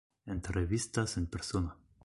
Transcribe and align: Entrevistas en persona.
Entrevistas 0.25 1.15
en 1.17 1.27
persona. 1.27 1.77